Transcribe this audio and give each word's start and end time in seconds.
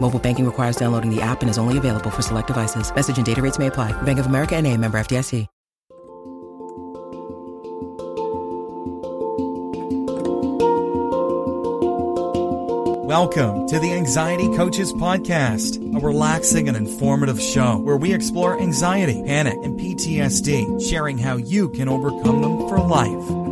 Mobile 0.00 0.18
banking 0.18 0.46
requires 0.46 0.76
downloading 0.76 1.14
the 1.14 1.20
app 1.20 1.42
and 1.42 1.50
is 1.50 1.58
only 1.58 1.76
available 1.76 2.08
for 2.10 2.22
select 2.22 2.46
devices. 2.46 2.90
Message 2.94 3.18
and 3.18 3.26
data 3.26 3.42
rates 3.42 3.58
may 3.58 3.66
apply. 3.66 3.92
Bank 4.02 4.18
of 4.18 4.26
America 4.26 4.56
and 4.56 4.66
a 4.66 4.74
member 4.74 4.98
FDIC. 4.98 5.46
Welcome 13.08 13.66
to 13.68 13.78
the 13.78 13.94
Anxiety 13.94 14.54
Coaches 14.54 14.92
Podcast, 14.92 15.78
a 15.96 15.98
relaxing 15.98 16.68
and 16.68 16.76
informative 16.76 17.40
show 17.40 17.78
where 17.78 17.96
we 17.96 18.12
explore 18.12 18.60
anxiety, 18.60 19.22
panic, 19.22 19.56
and 19.62 19.80
PTSD, 19.80 20.86
sharing 20.86 21.16
how 21.16 21.36
you 21.36 21.70
can 21.70 21.88
overcome 21.88 22.42
them 22.42 22.68
for 22.68 22.78
life. 22.78 23.47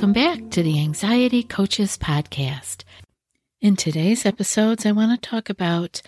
Welcome 0.00 0.12
back 0.14 0.50
to 0.52 0.62
the 0.62 0.80
Anxiety 0.80 1.42
Coaches 1.42 1.98
Podcast. 1.98 2.84
In 3.60 3.76
today's 3.76 4.24
episodes, 4.24 4.86
I 4.86 4.92
want 4.92 5.12
to 5.12 5.28
talk 5.28 5.50
about 5.50 6.00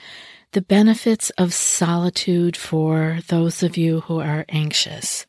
the 0.53 0.63
benefits 0.63 1.29
of 1.37 1.53
solitude 1.53 2.57
for 2.57 3.19
those 3.29 3.63
of 3.63 3.77
you 3.77 4.01
who 4.01 4.19
are 4.19 4.47
anxious 4.49 5.27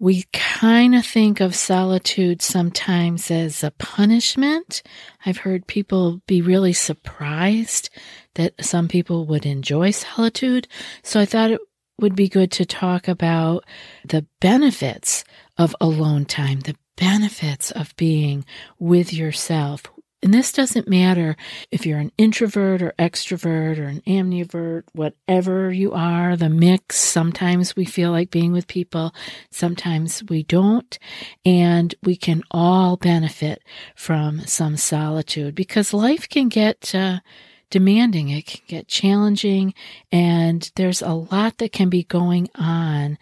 we 0.00 0.24
kind 0.32 0.96
of 0.96 1.06
think 1.06 1.40
of 1.40 1.54
solitude 1.54 2.42
sometimes 2.42 3.30
as 3.30 3.62
a 3.62 3.70
punishment. 3.70 4.82
I've 5.24 5.38
heard 5.38 5.68
people 5.68 6.20
be 6.26 6.42
really 6.42 6.72
surprised 6.72 7.88
that 8.34 8.52
some 8.62 8.88
people 8.88 9.24
would 9.26 9.46
enjoy 9.46 9.92
solitude. 9.92 10.66
So 11.04 11.20
I 11.20 11.24
thought 11.24 11.52
it 11.52 11.60
would 12.00 12.16
be 12.16 12.28
good 12.28 12.50
to 12.52 12.66
talk 12.66 13.06
about 13.06 13.64
the 14.04 14.26
benefits 14.40 15.24
of 15.56 15.76
alone 15.80 16.24
time, 16.24 16.60
the 16.60 16.74
benefits 16.96 17.70
of 17.70 17.94
being 17.96 18.44
with 18.78 19.12
yourself, 19.12 19.84
and 20.24 20.32
this 20.32 20.52
doesn't 20.52 20.88
matter 20.88 21.36
if 21.70 21.84
you're 21.84 21.98
an 21.98 22.10
introvert 22.16 22.80
or 22.80 22.94
extrovert 22.98 23.78
or 23.78 23.84
an 23.84 24.00
ambivert, 24.06 24.84
whatever 24.94 25.70
you 25.70 25.92
are, 25.92 26.34
the 26.34 26.48
mix. 26.48 26.96
Sometimes 26.96 27.76
we 27.76 27.84
feel 27.84 28.10
like 28.10 28.30
being 28.30 28.50
with 28.50 28.66
people, 28.66 29.14
sometimes 29.50 30.24
we 30.30 30.42
don't. 30.42 30.98
And 31.44 31.94
we 32.02 32.16
can 32.16 32.42
all 32.50 32.96
benefit 32.96 33.62
from 33.94 34.46
some 34.46 34.78
solitude 34.78 35.54
because 35.54 35.92
life 35.92 36.26
can 36.26 36.48
get, 36.48 36.94
uh, 36.94 37.20
demanding, 37.68 38.28
it 38.28 38.46
can 38.46 38.60
get 38.68 38.86
challenging, 38.86 39.74
and 40.12 40.70
there's 40.76 41.02
a 41.02 41.12
lot 41.12 41.58
that 41.58 41.72
can 41.72 41.88
be 41.88 42.04
going 42.04 42.48
on. 42.54 43.18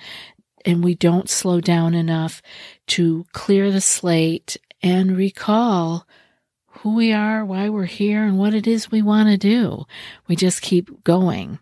And 0.64 0.82
we 0.82 0.94
don't 0.94 1.28
slow 1.28 1.60
down 1.60 1.94
enough 1.94 2.42
to 2.88 3.26
clear 3.32 3.70
the 3.70 3.80
slate 3.80 4.56
and 4.82 5.16
recall 5.16 6.06
who 6.66 6.94
we 6.94 7.12
are, 7.12 7.44
why 7.44 7.68
we're 7.68 7.84
here, 7.84 8.24
and 8.24 8.38
what 8.38 8.54
it 8.54 8.66
is 8.66 8.90
we 8.90 9.02
want 9.02 9.28
to 9.28 9.36
do. 9.36 9.84
We 10.26 10.36
just 10.36 10.62
keep 10.62 11.04
going. 11.04 11.58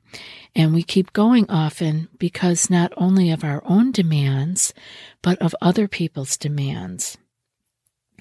And 0.54 0.72
we 0.74 0.82
keep 0.82 1.12
going 1.12 1.48
often 1.48 2.08
because 2.18 2.70
not 2.70 2.92
only 2.96 3.30
of 3.30 3.44
our 3.44 3.62
own 3.64 3.92
demands, 3.92 4.72
but 5.22 5.38
of 5.38 5.54
other 5.60 5.86
people's 5.86 6.36
demands. 6.36 7.18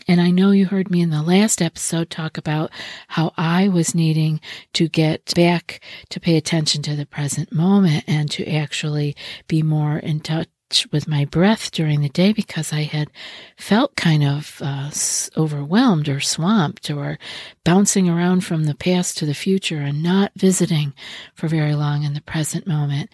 And 0.08 0.22
I 0.22 0.32
know 0.32 0.52
you 0.52 0.66
heard 0.66 0.90
me 0.90 1.02
in 1.02 1.10
the 1.10 1.22
last 1.22 1.62
episode 1.62 2.10
talk 2.10 2.38
about 2.38 2.72
how 3.10 3.34
I 3.38 3.68
was 3.68 3.96
needing 3.96 4.40
to 4.74 4.88
get 4.88 5.34
back 5.36 5.82
to 6.10 6.20
pay 6.20 6.38
attention 6.38 6.82
to 6.84 6.96
the 6.96 7.06
present 7.06 7.52
moment 7.52 8.06
and 8.08 8.30
to 8.32 8.46
actually 8.50 9.16
be 9.48 9.62
more 9.62 9.98
in 9.98 10.20
touch 10.22 10.48
with 10.92 11.08
my 11.08 11.26
breath 11.26 11.72
during 11.72 12.02
the 12.02 12.10
day 12.10 12.34
because 12.34 12.72
I 12.72 12.84
had 12.84 13.10
felt 13.58 13.96
kind 13.96 14.24
of 14.24 14.62
uh, 14.64 14.92
overwhelmed 15.38 16.08
or 16.08 16.20
swamped 16.20 16.90
or 16.90 17.18
bouncing 17.64 18.10
around 18.10 18.44
from 18.44 18.66
the 18.66 18.76
past 18.76 19.18
to 19.18 19.26
the 19.26 19.34
future 19.34 19.80
and 19.80 20.04
not 20.04 20.32
visiting 20.36 20.94
for 21.34 21.48
very 21.48 21.76
long 21.76 22.04
in 22.04 22.14
the 22.14 22.22
present 22.22 22.68
moment. 22.68 23.10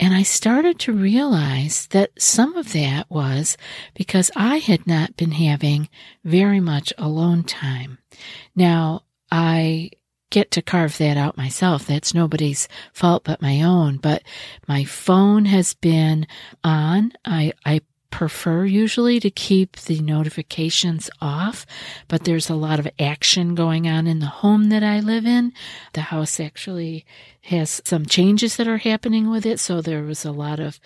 And 0.00 0.12
I 0.12 0.22
started 0.22 0.78
to 0.80 0.92
realize 0.92 1.86
that 1.88 2.10
some 2.18 2.56
of 2.56 2.72
that 2.72 3.08
was 3.08 3.56
because 3.94 4.30
I 4.34 4.58
had 4.58 4.86
not 4.86 5.16
been 5.16 5.32
having 5.32 5.88
very 6.24 6.60
much 6.60 6.92
alone 6.98 7.44
time. 7.44 7.98
Now, 8.56 9.02
I 9.30 9.90
get 10.34 10.50
to 10.50 10.60
carve 10.60 10.98
that 10.98 11.16
out 11.16 11.36
myself. 11.36 11.86
That's 11.86 12.12
nobody's 12.12 12.66
fault 12.92 13.22
but 13.22 13.40
my 13.40 13.62
own. 13.62 13.98
But 13.98 14.24
my 14.66 14.82
phone 14.82 15.44
has 15.44 15.74
been 15.74 16.26
on. 16.64 17.12
I, 17.24 17.52
I 17.64 17.82
prefer 18.14 18.64
usually 18.64 19.18
to 19.18 19.28
keep 19.28 19.76
the 19.76 20.00
notifications 20.00 21.10
off, 21.20 21.66
but 22.06 22.22
there's 22.22 22.48
a 22.48 22.54
lot 22.54 22.78
of 22.78 22.86
action 22.96 23.56
going 23.56 23.88
on 23.88 24.06
in 24.06 24.20
the 24.20 24.26
home 24.26 24.68
that 24.68 24.84
I 24.84 25.00
live 25.00 25.26
in. 25.26 25.52
The 25.94 26.02
house 26.02 26.38
actually 26.38 27.04
has 27.40 27.82
some 27.84 28.06
changes 28.06 28.56
that 28.56 28.68
are 28.68 28.76
happening 28.76 29.30
with 29.30 29.44
it, 29.44 29.58
so 29.58 29.80
there 29.80 30.04
was 30.04 30.24
a 30.24 30.30
lot 30.30 30.60
of 30.60 30.78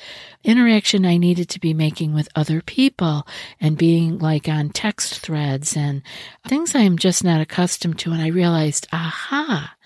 interaction 0.42 1.04
I 1.04 1.18
needed 1.18 1.50
to 1.50 1.60
be 1.60 1.74
making 1.74 2.14
with 2.14 2.30
other 2.34 2.62
people 2.62 3.26
and 3.60 3.76
being 3.76 4.18
like 4.18 4.48
on 4.48 4.70
text 4.70 5.18
threads 5.18 5.76
and 5.76 6.00
things 6.46 6.74
I 6.74 6.80
am 6.80 6.96
just 6.96 7.22
not 7.22 7.42
accustomed 7.42 7.98
to. 7.98 8.12
And 8.12 8.22
I 8.22 8.28
realized, 8.28 8.88
aha, 8.90 9.76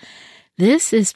this 0.59 0.93
is 0.93 1.13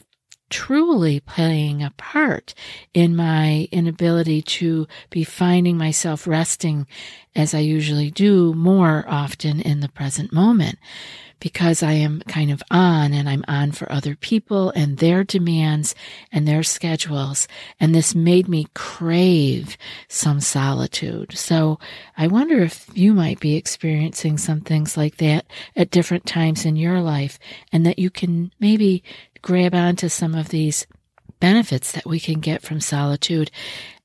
truly 0.50 1.20
playing 1.20 1.82
a 1.82 1.92
part 1.96 2.54
in 2.94 3.16
my 3.16 3.68
inability 3.72 4.42
to 4.42 4.86
be 5.10 5.24
finding 5.24 5.76
myself 5.76 6.26
resting 6.26 6.86
as 7.34 7.54
I 7.54 7.58
usually 7.58 8.10
do 8.10 8.54
more 8.54 9.04
often 9.08 9.60
in 9.60 9.80
the 9.80 9.88
present 9.88 10.32
moment 10.32 10.78
because 11.41 11.82
I 11.82 11.92
am 11.92 12.20
kind 12.22 12.50
of 12.50 12.62
on 12.70 13.12
and 13.12 13.28
I'm 13.28 13.44
on 13.47 13.72
for 13.72 13.91
other 13.91 14.16
people 14.16 14.70
and 14.70 14.98
their 14.98 15.24
demands 15.24 15.94
and 16.32 16.47
their 16.47 16.62
schedules. 16.62 17.47
And 17.78 17.94
this 17.94 18.14
made 18.14 18.48
me 18.48 18.69
crave 18.74 19.76
some 20.08 20.41
solitude. 20.41 21.36
So 21.36 21.78
I 22.16 22.26
wonder 22.26 22.60
if 22.60 22.86
you 22.94 23.12
might 23.12 23.41
be 23.41 23.56
experiencing 23.56 24.38
some 24.38 24.60
things 24.60 24.97
like 24.97 25.16
that 25.19 25.47
at 25.74 25.91
different 25.91 26.26
times 26.26 26.64
in 26.64 26.76
your 26.76 27.00
life 27.00 27.38
and 27.72 27.84
that 27.86 27.98
you 27.98 28.10
can 28.10 28.53
maybe 28.58 29.03
grab 29.42 29.74
onto 29.74 30.08
some 30.08 30.34
of 30.34 30.48
these 30.48 30.86
benefits 31.41 31.92
that 31.92 32.06
we 32.06 32.20
can 32.20 32.41
get 32.41 32.62
from 32.62 32.80
solitude. 32.80 33.50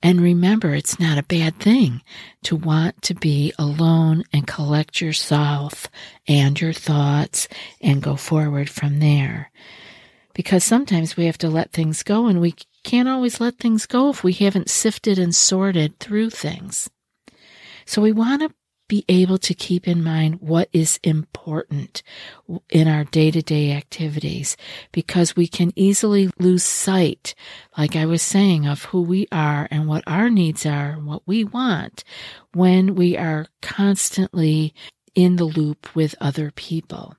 And 0.03 0.21
remember, 0.21 0.73
it's 0.73 0.99
not 0.99 1.17
a 1.17 1.23
bad 1.23 1.59
thing 1.59 2.01
to 2.43 2.55
want 2.55 3.01
to 3.03 3.13
be 3.13 3.53
alone 3.57 4.23
and 4.33 4.47
collect 4.47 5.01
yourself 5.01 5.87
and 6.27 6.59
your 6.59 6.73
thoughts 6.73 7.47
and 7.81 8.01
go 8.01 8.15
forward 8.15 8.69
from 8.69 8.99
there. 8.99 9.51
Because 10.33 10.63
sometimes 10.63 11.17
we 11.17 11.25
have 11.25 11.37
to 11.39 11.49
let 11.49 11.71
things 11.71 12.03
go 12.03 12.27
and 12.27 12.39
we 12.41 12.55
can't 12.83 13.09
always 13.09 13.39
let 13.39 13.57
things 13.57 13.85
go 13.85 14.09
if 14.09 14.23
we 14.23 14.33
haven't 14.33 14.69
sifted 14.69 15.19
and 15.19 15.35
sorted 15.35 15.99
through 15.99 16.29
things. 16.31 16.89
So 17.85 18.01
we 18.01 18.11
want 18.11 18.41
to 18.41 18.53
be 18.91 19.05
able 19.07 19.37
to 19.37 19.53
keep 19.53 19.87
in 19.87 20.03
mind 20.03 20.41
what 20.41 20.67
is 20.73 20.99
important 21.01 22.03
in 22.69 22.89
our 22.89 23.05
day 23.05 23.31
to 23.31 23.41
day 23.41 23.71
activities 23.71 24.57
because 24.91 25.33
we 25.33 25.47
can 25.47 25.71
easily 25.77 26.29
lose 26.39 26.65
sight, 26.65 27.33
like 27.77 27.95
I 27.95 28.05
was 28.05 28.21
saying, 28.21 28.67
of 28.67 28.83
who 28.83 29.01
we 29.01 29.29
are 29.31 29.65
and 29.71 29.87
what 29.87 30.03
our 30.05 30.29
needs 30.29 30.65
are 30.65 30.89
and 30.89 31.05
what 31.05 31.25
we 31.25 31.45
want 31.45 32.03
when 32.53 32.93
we 32.93 33.15
are 33.15 33.47
constantly 33.61 34.73
in 35.15 35.37
the 35.37 35.45
loop 35.45 35.95
with 35.95 36.13
other 36.19 36.51
people. 36.51 37.15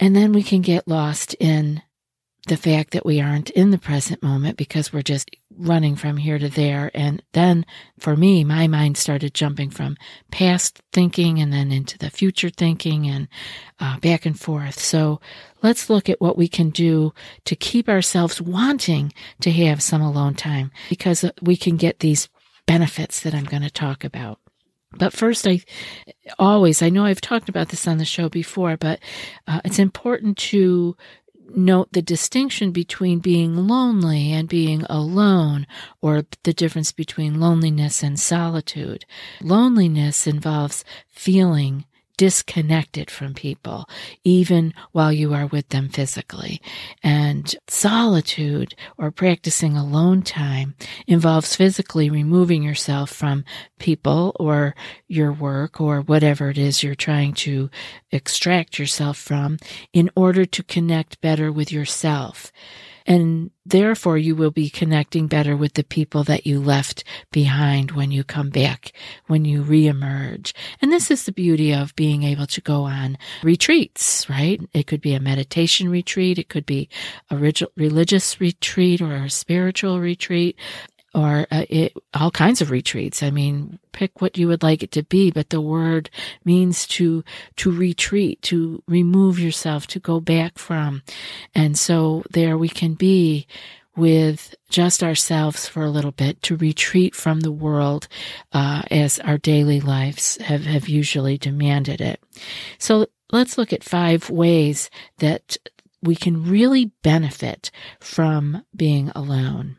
And 0.00 0.16
then 0.16 0.32
we 0.32 0.42
can 0.42 0.62
get 0.62 0.88
lost 0.88 1.34
in 1.34 1.82
the 2.46 2.56
fact 2.56 2.92
that 2.92 3.04
we 3.04 3.20
aren't 3.20 3.50
in 3.50 3.70
the 3.70 3.78
present 3.78 4.22
moment 4.22 4.56
because 4.56 4.92
we're 4.92 5.02
just 5.02 5.30
running 5.58 5.96
from 5.96 6.16
here 6.16 6.38
to 6.38 6.48
there. 6.48 6.90
And 6.94 7.22
then 7.32 7.66
for 7.98 8.14
me, 8.14 8.44
my 8.44 8.68
mind 8.68 8.96
started 8.96 9.34
jumping 9.34 9.70
from 9.70 9.96
past 10.30 10.80
thinking 10.92 11.40
and 11.40 11.52
then 11.52 11.72
into 11.72 11.98
the 11.98 12.10
future 12.10 12.50
thinking 12.50 13.08
and 13.08 13.26
uh, 13.80 13.98
back 13.98 14.26
and 14.26 14.38
forth. 14.38 14.78
So 14.78 15.20
let's 15.62 15.90
look 15.90 16.08
at 16.08 16.20
what 16.20 16.38
we 16.38 16.46
can 16.46 16.70
do 16.70 17.12
to 17.46 17.56
keep 17.56 17.88
ourselves 17.88 18.40
wanting 18.40 19.12
to 19.40 19.50
have 19.50 19.82
some 19.82 20.02
alone 20.02 20.34
time 20.34 20.70
because 20.88 21.24
we 21.42 21.56
can 21.56 21.76
get 21.76 21.98
these 21.98 22.28
benefits 22.66 23.20
that 23.20 23.34
I'm 23.34 23.44
going 23.44 23.62
to 23.62 23.70
talk 23.70 24.04
about. 24.04 24.38
But 24.92 25.12
first, 25.12 25.46
I 25.46 25.62
always, 26.38 26.80
I 26.80 26.90
know 26.90 27.04
I've 27.04 27.20
talked 27.20 27.48
about 27.48 27.68
this 27.68 27.88
on 27.88 27.98
the 27.98 28.04
show 28.04 28.28
before, 28.28 28.76
but 28.76 29.00
uh, 29.46 29.60
it's 29.64 29.78
important 29.78 30.38
to 30.38 30.96
note 31.54 31.88
the 31.92 32.02
distinction 32.02 32.72
between 32.72 33.18
being 33.20 33.68
lonely 33.68 34.32
and 34.32 34.48
being 34.48 34.84
alone, 34.90 35.66
or 36.00 36.24
the 36.42 36.52
difference 36.52 36.92
between 36.92 37.40
loneliness 37.40 38.02
and 38.02 38.18
solitude. 38.18 39.04
Loneliness 39.40 40.26
involves 40.26 40.84
feeling 41.08 41.84
disconnected 42.16 43.10
from 43.10 43.34
people, 43.34 43.88
even 44.24 44.72
while 44.92 45.12
you 45.12 45.34
are 45.34 45.46
with 45.46 45.68
them 45.68 45.88
physically. 45.88 46.60
And 47.02 47.54
solitude 47.68 48.74
or 48.96 49.10
practicing 49.10 49.76
alone 49.76 50.22
time 50.22 50.74
involves 51.06 51.56
physically 51.56 52.08
removing 52.10 52.62
yourself 52.62 53.10
from 53.10 53.44
people 53.78 54.34
or 54.40 54.74
your 55.08 55.32
work 55.32 55.80
or 55.80 56.00
whatever 56.00 56.50
it 56.50 56.58
is 56.58 56.82
you're 56.82 56.94
trying 56.94 57.34
to 57.34 57.70
extract 58.10 58.78
yourself 58.78 59.16
from 59.18 59.58
in 59.92 60.10
order 60.16 60.44
to 60.44 60.62
connect 60.62 61.20
better 61.20 61.52
with 61.52 61.70
yourself. 61.70 62.52
And 63.06 63.50
therefore, 63.64 64.18
you 64.18 64.34
will 64.34 64.50
be 64.50 64.68
connecting 64.68 65.28
better 65.28 65.56
with 65.56 65.74
the 65.74 65.84
people 65.84 66.24
that 66.24 66.46
you 66.46 66.60
left 66.60 67.04
behind 67.30 67.92
when 67.92 68.10
you 68.10 68.24
come 68.24 68.50
back, 68.50 68.92
when 69.26 69.44
you 69.44 69.62
reemerge. 69.62 70.52
And 70.82 70.92
this 70.92 71.10
is 71.10 71.24
the 71.24 71.32
beauty 71.32 71.72
of 71.72 71.94
being 71.96 72.24
able 72.24 72.46
to 72.48 72.60
go 72.60 72.84
on 72.84 73.16
retreats, 73.42 74.28
right? 74.28 74.60
It 74.72 74.86
could 74.86 75.00
be 75.00 75.14
a 75.14 75.20
meditation 75.20 75.88
retreat. 75.88 76.38
It 76.38 76.48
could 76.48 76.66
be 76.66 76.88
a 77.30 77.36
religious 77.76 78.40
retreat 78.40 79.00
or 79.00 79.14
a 79.14 79.30
spiritual 79.30 80.00
retreat 80.00 80.56
or 81.16 81.46
uh, 81.50 81.64
it, 81.70 81.94
all 82.12 82.30
kinds 82.30 82.60
of 82.60 82.70
retreats. 82.70 83.22
I 83.22 83.30
mean, 83.30 83.78
pick 83.92 84.20
what 84.20 84.36
you 84.36 84.48
would 84.48 84.62
like 84.62 84.82
it 84.82 84.92
to 84.92 85.02
be, 85.02 85.30
but 85.30 85.48
the 85.48 85.62
word 85.62 86.10
means 86.44 86.86
to, 86.88 87.24
to 87.56 87.72
retreat, 87.72 88.42
to 88.42 88.82
remove 88.86 89.38
yourself, 89.38 89.86
to 89.88 89.98
go 89.98 90.20
back 90.20 90.58
from. 90.58 91.02
And 91.54 91.78
so 91.78 92.22
there 92.30 92.58
we 92.58 92.68
can 92.68 92.94
be 92.94 93.46
with 93.96 94.54
just 94.68 95.02
ourselves 95.02 95.66
for 95.66 95.82
a 95.82 95.90
little 95.90 96.12
bit 96.12 96.42
to 96.42 96.56
retreat 96.56 97.14
from 97.14 97.40
the 97.40 97.50
world 97.50 98.08
uh, 98.52 98.82
as 98.90 99.18
our 99.20 99.38
daily 99.38 99.80
lives 99.80 100.36
have, 100.42 100.66
have 100.66 100.86
usually 100.86 101.38
demanded 101.38 102.02
it. 102.02 102.20
So 102.76 103.06
let's 103.32 103.56
look 103.56 103.72
at 103.72 103.82
five 103.82 104.28
ways 104.28 104.90
that 105.16 105.56
we 106.02 106.14
can 106.14 106.44
really 106.44 106.92
benefit 107.02 107.70
from 108.00 108.62
being 108.76 109.10
alone. 109.14 109.78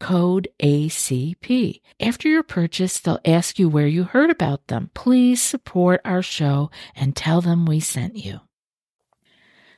code 0.00 0.48
ACP. 0.60 1.80
After 2.00 2.28
your 2.28 2.42
purchase, 2.42 2.98
they'll 2.98 3.20
ask 3.24 3.58
you 3.58 3.68
where 3.68 3.86
you 3.86 4.04
heard 4.04 4.30
about 4.30 4.66
them. 4.66 4.90
Please 4.94 5.40
support 5.40 6.00
our 6.04 6.22
show 6.22 6.70
and 6.96 7.14
tell 7.14 7.40
them 7.40 7.66
we 7.66 7.78
sent 7.78 8.16
you. 8.16 8.40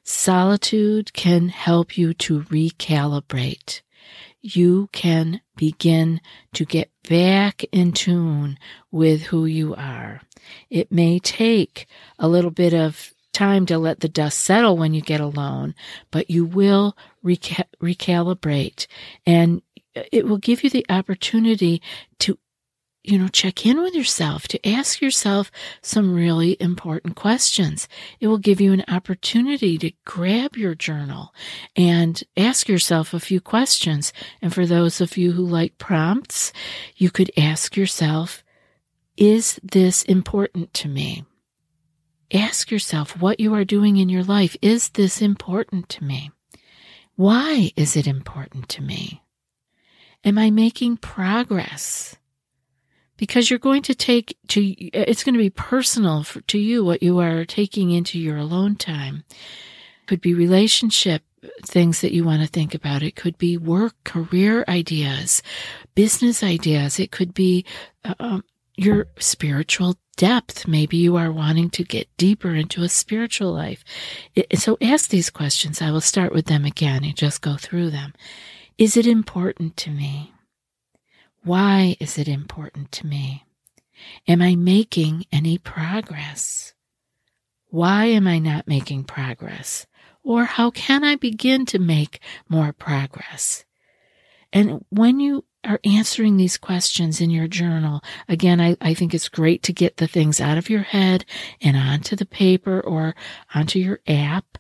Solitude 0.05 1.13
can 1.13 1.49
help 1.49 1.99
you 1.99 2.15
to 2.15 2.43
recalibrate. 2.45 3.83
You 4.41 4.89
can 4.93 5.41
begin 5.57 6.21
to 6.55 6.65
get 6.65 6.91
back 7.09 7.65
in 7.71 7.93
tune 7.93 8.59
with 8.91 9.23
who 9.23 9.45
you 9.45 9.75
are. 9.75 10.23
It 10.71 10.91
may 10.91 11.19
take 11.19 11.87
a 12.19 12.27
little 12.27 12.51
bit 12.51 12.75
of 12.75 13.13
time 13.33 13.67
to 13.67 13.79
let 13.79 14.01
the 14.01 14.09
dust 14.09 14.41
settle 14.41 14.77
when 14.77 14.93
you 14.93 15.01
get 15.01 15.21
alone, 15.21 15.75
but 16.11 16.31
you 16.31 16.45
will 16.45 16.97
reca- 17.25 17.65
recalibrate 17.81 18.87
and 19.25 19.63
it 19.95 20.27
will 20.27 20.39
give 20.39 20.65
you 20.65 20.71
the 20.71 20.87
opportunity 20.89 21.83
to 22.21 22.39
you 23.05 23.19
know, 23.19 23.29
check 23.29 23.67
in 23.67 23.81
with 23.83 23.95
yourself, 23.95 24.47
to 24.49 24.69
ask 24.69 25.01
yourself 25.01 25.51
some 25.83 26.15
really 26.15 26.57
important 26.61 27.17
questions. 27.17 27.89
It 28.21 28.29
will 28.29 28.39
give 28.39 28.61
you 28.61 28.73
an 28.73 28.85
opportunity 28.87 29.77
to 29.79 29.93
grab 30.05 30.57
your 30.57 30.75
journal 30.75 31.35
and 31.75 32.23
ask 32.37 32.69
yourself 32.69 33.13
a 33.13 33.21
few 33.21 33.41
questions. 33.41 34.13
And 34.41 34.55
for 34.55 34.67
those 34.67 35.01
of 35.01 35.17
you 35.17 35.33
who 35.33 35.45
like 35.45 35.79
prompts, 35.79 36.53
you 36.97 37.11
could 37.11 37.33
ask 37.37 37.77
yourself, 37.77 38.45
is 39.17 39.59
this 39.63 40.03
important 40.05 40.73
to 40.75 40.89
me? 40.89 41.25
Ask 42.33 42.71
yourself 42.71 43.21
what 43.21 43.41
you 43.41 43.53
are 43.55 43.65
doing 43.65 43.97
in 43.97 44.09
your 44.09 44.25
life. 44.25 44.57
Is 44.63 44.91
this 44.91 45.21
important 45.21 45.89
to 45.91 46.05
me? 46.05 46.31
Why 47.17 47.73
is 47.77 47.97
it 47.97 48.07
important 48.07 48.69
to 48.71 48.83
me? 48.83 49.23
Am 50.25 50.39
I 50.39 50.51
making 50.51 50.99
progress? 50.99 52.17
Because 53.17 53.51
you're 53.51 53.59
going 53.59 53.83
to 53.83 53.95
take 53.95 54.37
to, 54.49 54.63
it's 54.63 55.23
going 55.23 55.35
to 55.35 55.39
be 55.39 55.51
personal 55.51 56.23
for, 56.25 56.41
to 56.43 56.59
you 56.59 56.85
what 56.85 57.03
you 57.03 57.21
are 57.21 57.45
taking 57.45 57.91
into 57.91 58.19
your 58.19 58.37
alone 58.37 58.77
time. 58.77 59.25
Could 60.07 60.21
be 60.21 60.35
relationship 60.35 61.23
things 61.65 62.01
that 62.01 62.13
you 62.13 62.25
want 62.25 62.43
to 62.43 62.49
think 62.49 62.75
about. 62.75 63.03
It 63.03 63.17
could 63.17 63.39
be 63.39 63.57
work, 63.57 63.95
career 64.05 64.65
ideas, 64.69 65.43
business 65.95 66.43
ideas. 66.43 66.99
It 66.99 67.11
could 67.11 67.35
be 67.35 67.65
um, 68.19 68.45
your 68.77 69.07
spiritual 69.19 69.97
depth. 70.17 70.69
Maybe 70.69 70.97
you 70.97 71.17
are 71.17 71.33
wanting 71.33 71.71
to 71.71 71.85
get 71.85 72.15
deeper 72.17 72.55
into 72.55 72.83
a 72.83 72.89
spiritual 72.89 73.53
life. 73.53 73.85
It, 74.35 74.59
so 74.59 74.77
ask 74.81 75.11
these 75.11 75.31
questions. 75.31 75.83
I 75.83 75.91
will 75.91 76.01
start 76.01 76.33
with 76.33 76.47
them 76.47 76.65
again 76.65 77.05
and 77.05 77.17
just 77.17 77.41
go 77.41 77.57
through 77.57 77.91
them. 77.91 78.13
Is 78.83 78.97
it 78.97 79.07
important 79.07 79.77
to 79.77 79.91
me? 79.91 80.33
Why 81.45 81.97
is 82.01 82.19
it 82.19 82.27
important 82.27 82.91
to 82.91 83.07
me? 83.07 83.45
Am 84.27 84.43
I 84.43 84.57
making 84.57 85.25
any 85.31 85.57
progress? 85.57 86.75
Why 87.69 88.07
am 88.07 88.27
I 88.27 88.41
not 88.41 88.67
making 88.67 89.05
progress? 89.05 89.87
Or 90.25 90.47
how 90.47 90.73
can 90.73 91.05
I 91.05 91.15
begin 91.15 91.65
to 91.67 91.79
make 91.79 92.19
more 92.49 92.73
progress? 92.73 93.65
And 94.53 94.85
when 94.89 95.21
you 95.21 95.45
are 95.63 95.79
answering 95.85 96.37
these 96.37 96.59
questions 96.59 97.21
in 97.21 97.31
your 97.31 97.47
journal, 97.47 98.01
again, 98.29 98.61
I, 98.61 98.77
I 98.81 98.95
think 98.95 99.15
it's 99.15 99.29
great 99.29 99.63
to 99.63 99.73
get 99.73 99.99
the 99.99 100.09
things 100.09 100.41
out 100.41 100.59
of 100.59 100.69
your 100.69 100.83
head 100.83 101.25
and 101.61 101.77
onto 101.77 102.17
the 102.17 102.27
paper 102.27 102.81
or 102.81 103.15
onto 103.55 103.79
your 103.79 104.01
app 104.09 104.59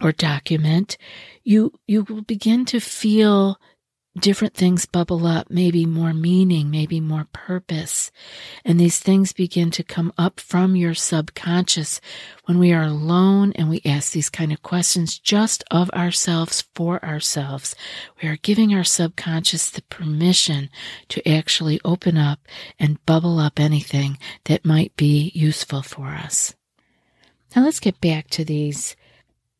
or 0.00 0.12
document. 0.12 0.96
You, 1.44 1.72
you 1.86 2.04
will 2.04 2.22
begin 2.22 2.64
to 2.66 2.80
feel 2.80 3.58
different 4.18 4.54
things 4.54 4.86
bubble 4.86 5.24
up, 5.26 5.48
maybe 5.50 5.86
more 5.86 6.12
meaning, 6.12 6.70
maybe 6.70 7.00
more 7.00 7.28
purpose. 7.32 8.10
And 8.64 8.78
these 8.78 8.98
things 8.98 9.32
begin 9.32 9.70
to 9.72 9.84
come 9.84 10.12
up 10.18 10.40
from 10.40 10.74
your 10.74 10.94
subconscious 10.94 12.00
when 12.46 12.58
we 12.58 12.72
are 12.72 12.82
alone 12.82 13.52
and 13.54 13.68
we 13.68 13.80
ask 13.84 14.12
these 14.12 14.28
kind 14.28 14.52
of 14.52 14.62
questions 14.62 15.18
just 15.18 15.62
of 15.70 15.90
ourselves 15.90 16.64
for 16.74 17.04
ourselves. 17.04 17.76
We 18.20 18.28
are 18.28 18.36
giving 18.36 18.74
our 18.74 18.84
subconscious 18.84 19.70
the 19.70 19.82
permission 19.82 20.70
to 21.08 21.26
actually 21.28 21.80
open 21.84 22.16
up 22.16 22.40
and 22.78 23.04
bubble 23.06 23.38
up 23.38 23.60
anything 23.60 24.18
that 24.44 24.64
might 24.64 24.94
be 24.96 25.30
useful 25.34 25.82
for 25.82 26.08
us. 26.08 26.54
Now 27.54 27.64
let's 27.64 27.80
get 27.80 28.00
back 28.00 28.28
to 28.30 28.44
these 28.44 28.96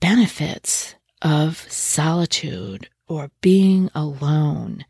benefits 0.01 0.95
of 1.23 1.71
solitude 1.71 2.89
or 3.07 3.31
being 3.41 3.91
alone. 3.95 4.85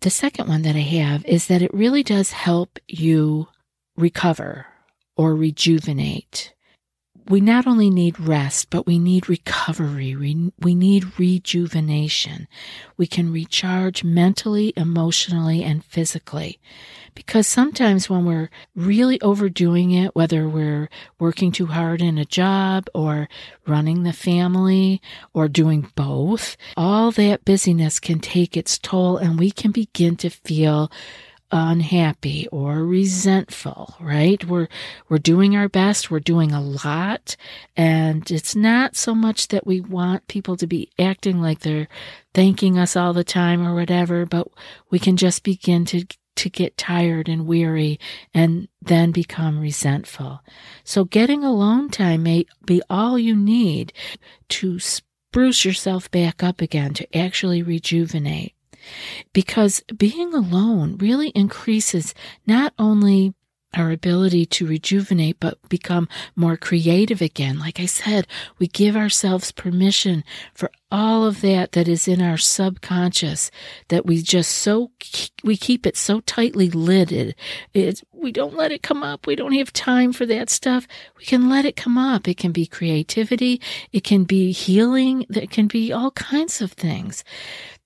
The 0.00 0.10
second 0.10 0.48
one 0.48 0.62
that 0.62 0.76
I 0.76 0.80
have 0.80 1.24
is 1.24 1.46
that 1.46 1.62
it 1.62 1.72
really 1.74 2.02
does 2.02 2.32
help 2.32 2.78
you 2.88 3.48
recover 3.96 4.66
or 5.16 5.34
rejuvenate. 5.34 6.54
We 7.28 7.40
not 7.40 7.66
only 7.66 7.90
need 7.90 8.20
rest, 8.20 8.70
but 8.70 8.86
we 8.86 9.00
need 9.00 9.28
recovery. 9.28 10.14
We, 10.14 10.52
we 10.60 10.76
need 10.76 11.18
rejuvenation. 11.18 12.46
We 12.96 13.08
can 13.08 13.32
recharge 13.32 14.04
mentally, 14.04 14.72
emotionally, 14.76 15.64
and 15.64 15.84
physically. 15.84 16.60
Because 17.16 17.48
sometimes 17.48 18.08
when 18.08 18.26
we're 18.26 18.50
really 18.76 19.20
overdoing 19.22 19.90
it, 19.90 20.14
whether 20.14 20.48
we're 20.48 20.88
working 21.18 21.50
too 21.50 21.66
hard 21.66 22.00
in 22.00 22.18
a 22.18 22.24
job 22.24 22.88
or 22.94 23.28
running 23.66 24.02
the 24.02 24.12
family 24.12 25.00
or 25.34 25.48
doing 25.48 25.90
both, 25.96 26.56
all 26.76 27.10
that 27.12 27.44
busyness 27.44 27.98
can 27.98 28.20
take 28.20 28.56
its 28.56 28.78
toll 28.78 29.16
and 29.16 29.38
we 29.38 29.50
can 29.50 29.72
begin 29.72 30.14
to 30.16 30.30
feel 30.30 30.92
unhappy 31.50 32.48
or 32.48 32.84
resentful, 32.84 33.94
right? 34.00 34.44
We're 34.44 34.68
we're 35.08 35.18
doing 35.18 35.56
our 35.56 35.68
best, 35.68 36.10
we're 36.10 36.20
doing 36.20 36.52
a 36.52 36.60
lot, 36.60 37.36
and 37.76 38.28
it's 38.30 38.56
not 38.56 38.96
so 38.96 39.14
much 39.14 39.48
that 39.48 39.66
we 39.66 39.80
want 39.80 40.28
people 40.28 40.56
to 40.56 40.66
be 40.66 40.90
acting 40.98 41.40
like 41.40 41.60
they're 41.60 41.88
thanking 42.34 42.78
us 42.78 42.96
all 42.96 43.12
the 43.12 43.24
time 43.24 43.66
or 43.66 43.74
whatever, 43.74 44.26
but 44.26 44.48
we 44.90 44.98
can 44.98 45.16
just 45.16 45.42
begin 45.42 45.84
to 45.86 46.06
to 46.36 46.50
get 46.50 46.76
tired 46.76 47.28
and 47.28 47.46
weary 47.46 47.98
and 48.34 48.68
then 48.82 49.10
become 49.10 49.58
resentful. 49.58 50.42
So 50.84 51.04
getting 51.04 51.42
alone 51.42 51.88
time 51.88 52.22
may 52.22 52.46
be 52.64 52.82
all 52.90 53.18
you 53.18 53.34
need 53.34 53.92
to 54.50 54.78
spruce 54.78 55.64
yourself 55.64 56.10
back 56.10 56.42
up 56.42 56.60
again, 56.60 56.94
to 56.94 57.16
actually 57.16 57.62
rejuvenate. 57.62 58.55
Because 59.32 59.82
being 59.96 60.34
alone 60.34 60.96
really 60.98 61.30
increases 61.30 62.14
not 62.46 62.72
only 62.78 63.34
our 63.76 63.90
ability 63.90 64.46
to 64.46 64.66
rejuvenate, 64.66 65.38
but 65.38 65.58
become 65.68 66.08
more 66.34 66.56
creative 66.56 67.20
again. 67.20 67.58
Like 67.58 67.78
I 67.78 67.86
said, 67.86 68.26
we 68.58 68.66
give 68.68 68.96
ourselves 68.96 69.52
permission 69.52 70.24
for 70.54 70.70
all 70.90 71.26
of 71.26 71.40
that 71.42 71.72
that 71.72 71.88
is 71.88 72.08
in 72.08 72.22
our 72.22 72.38
subconscious 72.38 73.50
that 73.88 74.06
we 74.06 74.22
just 74.22 74.52
so, 74.52 74.92
we 75.44 75.56
keep 75.56 75.86
it 75.86 75.96
so 75.96 76.20
tightly 76.20 76.70
lidded. 76.70 77.34
It's, 77.74 78.02
we 78.12 78.32
don't 78.32 78.56
let 78.56 78.72
it 78.72 78.82
come 78.82 79.02
up. 79.02 79.26
We 79.26 79.36
don't 79.36 79.52
have 79.52 79.72
time 79.72 80.12
for 80.12 80.24
that 80.26 80.48
stuff. 80.48 80.86
We 81.18 81.24
can 81.24 81.48
let 81.48 81.64
it 81.64 81.76
come 81.76 81.98
up. 81.98 82.26
It 82.26 82.38
can 82.38 82.52
be 82.52 82.66
creativity. 82.66 83.60
It 83.92 84.04
can 84.04 84.24
be 84.24 84.52
healing. 84.52 85.26
It 85.28 85.50
can 85.50 85.66
be 85.66 85.92
all 85.92 86.12
kinds 86.12 86.62
of 86.62 86.72
things 86.72 87.24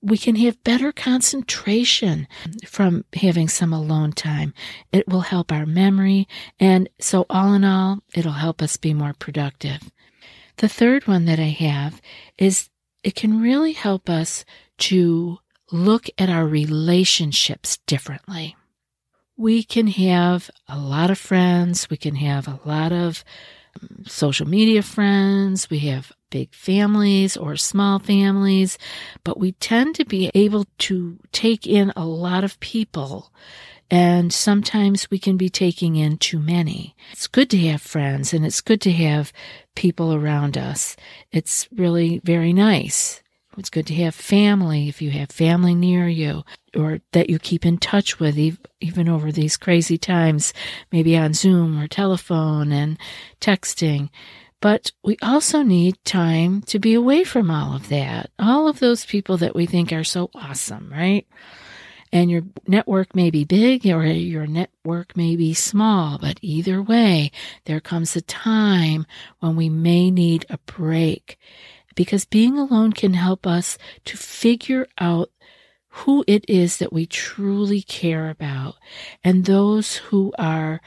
we 0.02 0.16
can 0.16 0.36
have 0.36 0.62
better 0.64 0.92
concentration 0.92 2.26
from 2.66 3.04
having 3.14 3.48
some 3.48 3.72
alone 3.72 4.12
time. 4.12 4.54
It 4.92 5.06
will 5.08 5.20
help 5.20 5.52
our 5.52 5.66
memory. 5.66 6.26
And 6.58 6.88
so, 6.98 7.26
all 7.28 7.52
in 7.52 7.64
all, 7.64 8.00
it'll 8.14 8.32
help 8.32 8.62
us 8.62 8.76
be 8.76 8.94
more 8.94 9.14
productive. 9.18 9.90
The 10.56 10.68
third 10.68 11.06
one 11.06 11.26
that 11.26 11.38
I 11.38 11.48
have 11.48 12.00
is 12.38 12.70
it 13.02 13.14
can 13.14 13.40
really 13.40 13.72
help 13.72 14.08
us 14.08 14.44
to 14.78 15.38
look 15.70 16.08
at 16.18 16.28
our 16.28 16.46
relationships 16.46 17.78
differently. 17.86 18.56
We 19.36 19.62
can 19.62 19.86
have 19.86 20.50
a 20.68 20.78
lot 20.78 21.10
of 21.10 21.18
friends. 21.18 21.88
We 21.88 21.96
can 21.96 22.16
have 22.16 22.46
a 22.46 22.60
lot 22.64 22.92
of 22.92 23.24
um, 23.80 24.04
social 24.06 24.46
media 24.46 24.82
friends. 24.82 25.70
We 25.70 25.78
have 25.80 26.12
big 26.30 26.54
families 26.54 27.36
or 27.36 27.56
small 27.56 27.98
families, 27.98 28.78
but 29.24 29.38
we 29.38 29.52
tend 29.52 29.94
to 29.96 30.04
be 30.04 30.30
able 30.34 30.66
to 30.78 31.18
take 31.32 31.66
in 31.66 31.92
a 31.96 32.06
lot 32.06 32.44
of 32.44 32.58
people. 32.60 33.32
And 33.90 34.32
sometimes 34.32 35.10
we 35.10 35.18
can 35.18 35.36
be 35.36 35.48
taking 35.48 35.96
in 35.96 36.16
too 36.16 36.38
many. 36.38 36.94
It's 37.10 37.26
good 37.26 37.50
to 37.50 37.58
have 37.58 37.82
friends 37.82 38.32
and 38.32 38.46
it's 38.46 38.60
good 38.60 38.80
to 38.82 38.92
have 38.92 39.32
people 39.74 40.14
around 40.14 40.56
us. 40.56 40.94
It's 41.32 41.68
really 41.72 42.20
very 42.24 42.52
nice. 42.52 43.20
It's 43.58 43.68
good 43.68 43.88
to 43.88 43.94
have 43.96 44.14
family 44.14 44.88
if 44.88 45.02
you 45.02 45.10
have 45.10 45.30
family 45.30 45.74
near 45.74 46.08
you 46.08 46.44
or 46.76 47.00
that 47.12 47.28
you 47.28 47.40
keep 47.40 47.66
in 47.66 47.78
touch 47.78 48.20
with 48.20 48.38
even 48.80 49.08
over 49.08 49.32
these 49.32 49.56
crazy 49.56 49.98
times, 49.98 50.54
maybe 50.92 51.16
on 51.16 51.34
Zoom 51.34 51.78
or 51.78 51.88
telephone 51.88 52.70
and 52.70 52.96
texting. 53.40 54.08
But 54.60 54.92
we 55.02 55.16
also 55.22 55.62
need 55.62 55.96
time 56.04 56.62
to 56.62 56.78
be 56.78 56.94
away 56.94 57.24
from 57.24 57.50
all 57.50 57.74
of 57.74 57.88
that. 57.88 58.30
All 58.38 58.68
of 58.68 58.78
those 58.78 59.04
people 59.06 59.36
that 59.38 59.54
we 59.54 59.66
think 59.66 59.92
are 59.92 60.04
so 60.04 60.30
awesome, 60.34 60.90
right? 60.92 61.26
And 62.12 62.30
your 62.30 62.42
network 62.66 63.14
may 63.14 63.30
be 63.30 63.44
big 63.44 63.86
or 63.86 64.04
your 64.04 64.46
network 64.46 65.16
may 65.16 65.36
be 65.36 65.54
small, 65.54 66.18
but 66.18 66.38
either 66.42 66.82
way, 66.82 67.30
there 67.66 67.80
comes 67.80 68.16
a 68.16 68.20
time 68.20 69.06
when 69.38 69.54
we 69.56 69.68
may 69.68 70.10
need 70.10 70.44
a 70.50 70.58
break 70.58 71.38
because 71.94 72.24
being 72.24 72.58
alone 72.58 72.92
can 72.92 73.14
help 73.14 73.46
us 73.46 73.78
to 74.06 74.16
figure 74.16 74.86
out 74.98 75.30
who 75.90 76.24
it 76.26 76.44
is 76.48 76.78
that 76.78 76.92
we 76.92 77.06
truly 77.06 77.82
care 77.82 78.30
about 78.30 78.76
and 79.24 79.44
those 79.44 79.96
who 79.96 80.32
are 80.38 80.80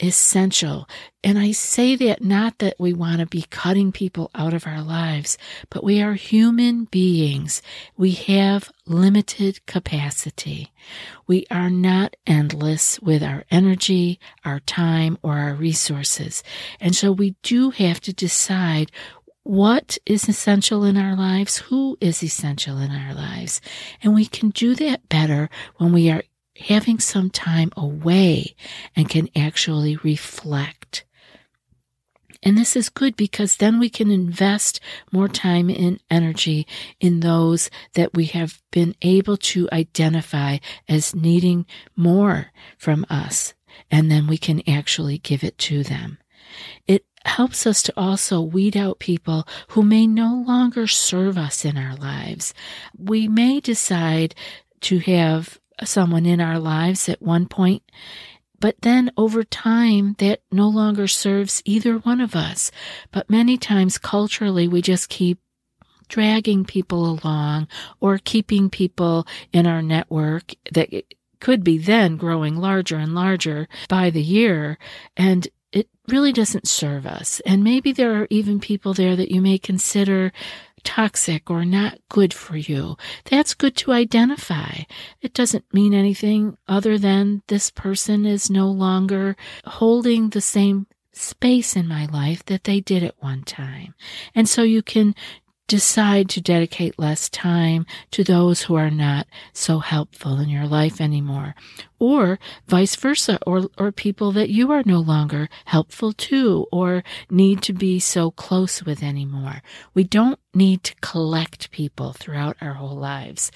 essential. 0.00 0.88
And 1.22 1.38
I 1.38 1.52
say 1.52 1.96
that 1.96 2.22
not 2.22 2.58
that 2.58 2.76
we 2.78 2.92
want 2.92 3.20
to 3.20 3.26
be 3.26 3.44
cutting 3.50 3.92
people 3.92 4.30
out 4.34 4.54
of 4.54 4.66
our 4.66 4.82
lives, 4.82 5.36
but 5.68 5.84
we 5.84 6.00
are 6.00 6.14
human 6.14 6.84
beings. 6.84 7.60
We 7.96 8.12
have 8.12 8.70
limited 8.86 9.64
capacity. 9.66 10.72
We 11.26 11.46
are 11.50 11.70
not 11.70 12.16
endless 12.26 12.98
with 13.00 13.22
our 13.22 13.44
energy, 13.50 14.18
our 14.44 14.60
time, 14.60 15.18
or 15.22 15.38
our 15.38 15.54
resources. 15.54 16.42
And 16.80 16.96
so 16.96 17.12
we 17.12 17.36
do 17.42 17.70
have 17.70 18.00
to 18.02 18.12
decide 18.12 18.90
what 19.42 19.98
is 20.06 20.28
essential 20.28 20.84
in 20.84 20.96
our 20.96 21.16
lives, 21.16 21.58
who 21.58 21.96
is 22.00 22.22
essential 22.22 22.78
in 22.78 22.90
our 22.90 23.14
lives. 23.14 23.60
And 24.02 24.14
we 24.14 24.26
can 24.26 24.50
do 24.50 24.74
that 24.76 25.08
better 25.08 25.48
when 25.76 25.92
we 25.92 26.10
are 26.10 26.22
having 26.60 26.98
some 26.98 27.30
time 27.30 27.70
away 27.76 28.54
and 28.94 29.08
can 29.08 29.28
actually 29.34 29.96
reflect. 29.96 31.04
And 32.42 32.56
this 32.56 32.74
is 32.74 32.88
good 32.88 33.16
because 33.16 33.56
then 33.56 33.78
we 33.78 33.90
can 33.90 34.10
invest 34.10 34.80
more 35.12 35.28
time 35.28 35.68
and 35.68 36.00
energy 36.10 36.66
in 36.98 37.20
those 37.20 37.68
that 37.94 38.14
we 38.14 38.26
have 38.26 38.62
been 38.70 38.94
able 39.02 39.36
to 39.36 39.68
identify 39.72 40.58
as 40.88 41.14
needing 41.14 41.66
more 41.96 42.46
from 42.78 43.04
us. 43.10 43.52
And 43.90 44.10
then 44.10 44.26
we 44.26 44.38
can 44.38 44.62
actually 44.68 45.18
give 45.18 45.44
it 45.44 45.58
to 45.58 45.82
them. 45.82 46.18
It 46.86 47.04
helps 47.24 47.66
us 47.66 47.82
to 47.82 47.92
also 47.96 48.40
weed 48.40 48.76
out 48.76 48.98
people 48.98 49.46
who 49.68 49.82
may 49.82 50.06
no 50.06 50.42
longer 50.46 50.86
serve 50.86 51.36
us 51.36 51.64
in 51.64 51.76
our 51.76 51.94
lives. 51.94 52.54
We 52.96 53.28
may 53.28 53.60
decide 53.60 54.34
to 54.82 54.98
have 55.00 55.59
someone 55.84 56.26
in 56.26 56.40
our 56.40 56.58
lives 56.58 57.08
at 57.08 57.22
one 57.22 57.46
point, 57.46 57.82
but 58.60 58.76
then 58.82 59.10
over 59.16 59.42
time 59.42 60.14
that 60.18 60.42
no 60.52 60.68
longer 60.68 61.06
serves 61.06 61.62
either 61.64 61.98
one 61.98 62.20
of 62.20 62.36
us. 62.36 62.70
But 63.10 63.30
many 63.30 63.56
times 63.56 63.98
culturally 63.98 64.68
we 64.68 64.82
just 64.82 65.08
keep 65.08 65.38
dragging 66.08 66.64
people 66.64 67.18
along 67.24 67.68
or 68.00 68.18
keeping 68.18 68.68
people 68.68 69.26
in 69.52 69.66
our 69.66 69.80
network 69.80 70.54
that 70.72 70.90
could 71.40 71.64
be 71.64 71.78
then 71.78 72.16
growing 72.16 72.56
larger 72.56 72.96
and 72.96 73.14
larger 73.14 73.66
by 73.88 74.10
the 74.10 74.22
year. 74.22 74.76
And 75.16 75.48
it 75.72 75.88
really 76.08 76.32
doesn't 76.32 76.68
serve 76.68 77.06
us. 77.06 77.40
And 77.46 77.64
maybe 77.64 77.92
there 77.92 78.20
are 78.20 78.26
even 78.28 78.60
people 78.60 78.92
there 78.92 79.16
that 79.16 79.30
you 79.30 79.40
may 79.40 79.56
consider 79.56 80.32
toxic 80.84 81.50
or 81.50 81.64
not 81.64 81.98
good 82.08 82.32
for 82.34 82.56
you. 82.56 82.96
That's 83.30 83.54
good 83.54 83.76
to 83.76 83.92
identify. 83.92 84.82
It 85.20 85.34
doesn't 85.34 85.72
mean 85.72 85.94
anything 85.94 86.56
other 86.68 86.98
than 86.98 87.42
this 87.48 87.70
person 87.70 88.26
is 88.26 88.50
no 88.50 88.70
longer 88.70 89.36
holding 89.64 90.30
the 90.30 90.40
same 90.40 90.86
space 91.12 91.76
in 91.76 91.88
my 91.88 92.06
life 92.06 92.44
that 92.46 92.64
they 92.64 92.80
did 92.80 93.02
at 93.02 93.22
one 93.22 93.42
time. 93.42 93.94
And 94.34 94.48
so 94.48 94.62
you 94.62 94.82
can 94.82 95.14
decide 95.70 96.28
to 96.28 96.40
dedicate 96.40 96.98
less 96.98 97.28
time 97.28 97.86
to 98.10 98.24
those 98.24 98.62
who 98.62 98.74
are 98.74 98.90
not 98.90 99.24
so 99.52 99.78
helpful 99.78 100.40
in 100.40 100.48
your 100.48 100.66
life 100.66 101.00
anymore. 101.00 101.54
Or 102.00 102.40
vice 102.66 102.96
versa 102.96 103.38
or 103.46 103.68
or 103.78 103.92
people 103.92 104.32
that 104.32 104.50
you 104.50 104.72
are 104.72 104.82
no 104.84 104.98
longer 104.98 105.48
helpful 105.66 106.12
to 106.12 106.66
or 106.72 107.04
need 107.30 107.62
to 107.62 107.72
be 107.72 108.00
so 108.00 108.32
close 108.32 108.82
with 108.82 109.00
anymore. 109.00 109.62
We 109.94 110.02
don't 110.02 110.40
need 110.52 110.82
to 110.82 110.94
collect 111.02 111.70
people 111.70 112.14
throughout 112.14 112.56
our 112.60 112.74
whole 112.74 112.96
lives. 112.96 113.52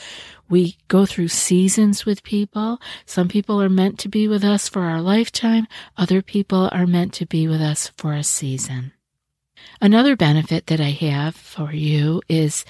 We 0.48 0.76
go 0.86 1.06
through 1.06 1.28
seasons 1.28 2.06
with 2.06 2.22
people. 2.22 2.80
Some 3.06 3.26
people 3.26 3.60
are 3.60 3.68
meant 3.68 3.98
to 4.00 4.08
be 4.08 4.28
with 4.28 4.44
us 4.44 4.68
for 4.68 4.82
our 4.82 5.00
lifetime. 5.00 5.66
Other 5.96 6.22
people 6.22 6.68
are 6.70 6.86
meant 6.86 7.12
to 7.14 7.26
be 7.26 7.48
with 7.48 7.60
us 7.60 7.90
for 7.96 8.12
a 8.12 8.22
season 8.22 8.92
Another 9.80 10.16
benefit 10.16 10.66
that 10.66 10.80
I 10.80 10.90
have 10.90 11.34
for 11.34 11.72
you 11.72 12.22
is 12.28 12.64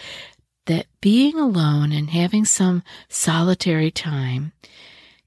that 0.67 0.87
being 1.01 1.39
alone 1.39 1.93
and 1.93 2.11
having 2.11 2.45
some 2.45 2.83
solitary 3.09 3.91
time 3.91 4.53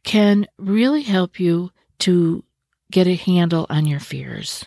can 0.04 0.48
really 0.58 1.04
help 1.04 1.40
you 1.40 1.72
to 2.00 2.44
get 2.92 3.08
a 3.08 3.16
handle 3.16 3.66
on 3.70 3.86
your 3.86 4.00
fears, 4.00 4.66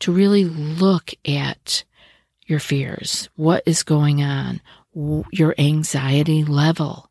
to 0.00 0.12
really 0.12 0.44
look 0.44 1.12
at 1.26 1.84
your 2.46 2.60
fears, 2.60 3.28
what 3.34 3.62
is 3.66 3.82
going 3.82 4.22
on, 4.22 4.60
your 5.32 5.54
anxiety 5.58 6.44
level. 6.44 7.10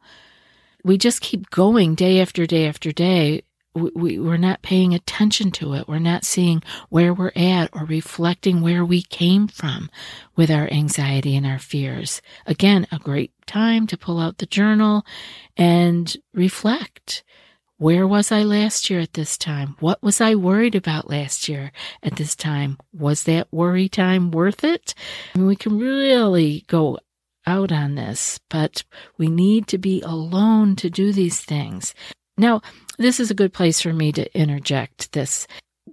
We 0.83 0.97
just 0.97 1.21
keep 1.21 1.49
going 1.49 1.95
day 1.95 2.21
after 2.21 2.45
day 2.45 2.67
after 2.67 2.91
day 2.91 3.43
we, 3.75 4.17
we're 4.19 4.37
not 4.37 4.61
paying 4.61 4.93
attention 4.93 5.51
to 5.51 5.73
it. 5.73 5.87
We're 5.87 5.99
not 5.99 6.23
seeing 6.23 6.63
where 6.89 7.13
we're 7.13 7.33
at 7.35 7.69
or 7.73 7.85
reflecting 7.85 8.61
where 8.61 8.85
we 8.85 9.01
came 9.01 9.47
from 9.47 9.89
with 10.35 10.49
our 10.49 10.71
anxiety 10.71 11.35
and 11.35 11.45
our 11.45 11.59
fears. 11.59 12.21
Again, 12.45 12.87
a 12.91 12.99
great 12.99 13.31
time 13.45 13.85
to 13.87 13.97
pull 13.97 14.19
out 14.19 14.37
the 14.37 14.45
journal 14.45 15.05
and 15.57 16.15
reflect. 16.33 17.23
Where 17.77 18.07
was 18.07 18.31
I 18.31 18.43
last 18.43 18.89
year 18.89 19.01
at 19.01 19.13
this 19.13 19.37
time? 19.37 19.75
What 19.81 20.01
was 20.01 20.21
I 20.21 20.35
worried 20.35 20.75
about 20.75 21.09
last 21.09 21.49
year 21.49 21.73
at 22.01 22.15
this 22.15 22.33
time? 22.33 22.77
Was 22.93 23.23
that 23.23 23.51
worry 23.51 23.89
time 23.89 24.31
worth 24.31 24.63
it? 24.63 24.95
I 25.35 25.39
mean, 25.39 25.47
we 25.47 25.57
can 25.57 25.77
really 25.77 26.63
go 26.67 26.99
out 27.45 27.73
on 27.73 27.95
this, 27.95 28.39
but 28.49 28.83
we 29.17 29.27
need 29.27 29.67
to 29.67 29.77
be 29.77 30.01
alone 30.01 30.77
to 30.77 30.89
do 30.89 31.11
these 31.11 31.41
things. 31.41 31.93
Now, 32.37 32.61
this 32.97 33.19
is 33.19 33.31
a 33.31 33.35
good 33.35 33.53
place 33.53 33.81
for 33.81 33.93
me 33.93 34.11
to 34.13 34.37
interject 34.37 35.11
this. 35.13 35.47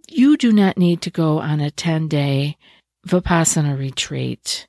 You 0.09 0.37
do 0.37 0.53
not 0.53 0.79
need 0.79 1.03
to 1.03 1.11
go 1.11 1.39
on 1.39 1.61
a 1.61 1.71
10 1.71 2.09
day 2.09 2.57
Vipassana 3.07 3.79
retreat 3.79 4.67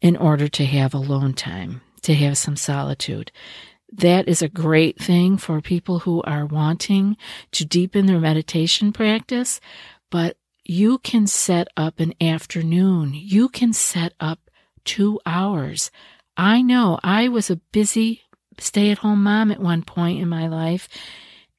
in 0.00 0.16
order 0.16 0.48
to 0.48 0.64
have 0.64 0.94
alone 0.94 1.34
time, 1.34 1.80
to 2.02 2.14
have 2.14 2.38
some 2.38 2.56
solitude. 2.56 3.32
That 3.92 4.28
is 4.28 4.42
a 4.42 4.48
great 4.48 4.98
thing 4.98 5.36
for 5.38 5.60
people 5.60 6.00
who 6.00 6.22
are 6.22 6.44
wanting 6.44 7.16
to 7.52 7.64
deepen 7.64 8.06
their 8.06 8.18
meditation 8.18 8.92
practice, 8.92 9.60
but 10.10 10.36
you 10.64 10.98
can 10.98 11.26
set 11.26 11.68
up 11.76 12.00
an 12.00 12.12
afternoon. 12.20 13.12
You 13.14 13.48
can 13.48 13.72
set 13.72 14.12
up 14.18 14.50
two 14.84 15.20
hours. 15.24 15.90
I 16.36 16.62
know 16.62 16.98
I 17.02 17.28
was 17.28 17.48
a 17.48 17.60
busy 17.72 18.22
stay 18.58 18.90
at 18.90 18.98
home 18.98 19.22
mom 19.22 19.50
at 19.50 19.60
one 19.60 19.82
point 19.82 20.20
in 20.20 20.28
my 20.28 20.46
life, 20.46 20.88